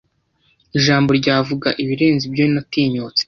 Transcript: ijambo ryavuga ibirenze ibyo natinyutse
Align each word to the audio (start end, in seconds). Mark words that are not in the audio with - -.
ijambo 0.77 1.09
ryavuga 1.19 1.67
ibirenze 1.83 2.23
ibyo 2.29 2.45
natinyutse 2.53 3.19